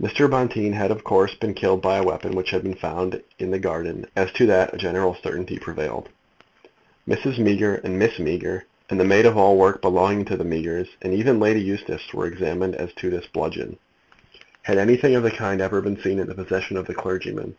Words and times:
Mr. 0.00 0.28
Bonteen 0.28 0.72
had, 0.72 0.90
of 0.90 1.04
course, 1.04 1.32
been 1.36 1.54
killed 1.54 1.80
by 1.80 2.00
the 2.00 2.04
weapon 2.04 2.34
which 2.34 2.50
had 2.50 2.64
been 2.64 2.74
found 2.74 3.22
in 3.38 3.52
the 3.52 3.58
garden. 3.60 4.04
As 4.16 4.32
to 4.32 4.46
that 4.46 4.74
a 4.74 4.76
general 4.76 5.14
certainty 5.22 5.60
prevailed. 5.60 6.08
Mrs. 7.06 7.38
Meager 7.38 7.76
and 7.84 7.96
Miss 8.00 8.18
Meager, 8.18 8.64
and 8.90 8.98
the 8.98 9.04
maid 9.04 9.24
of 9.24 9.36
all 9.38 9.56
work 9.56 9.80
belonging 9.80 10.24
to 10.24 10.36
the 10.36 10.42
Meagers, 10.44 10.88
and 11.02 11.14
even 11.14 11.38
Lady 11.38 11.60
Eustace, 11.60 12.12
were 12.12 12.26
examined 12.26 12.74
as 12.74 12.92
to 12.94 13.10
this 13.10 13.28
bludgeon. 13.28 13.78
Had 14.62 14.78
anything 14.78 15.14
of 15.14 15.22
the 15.22 15.30
kind 15.30 15.60
ever 15.60 15.80
been 15.80 16.00
seen 16.02 16.18
in 16.18 16.26
the 16.26 16.34
possession 16.34 16.76
of 16.76 16.88
the 16.88 16.94
clergyman? 16.96 17.54